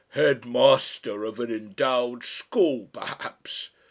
[0.15, 3.69] "Headmaster of an endowed school, perhaps!"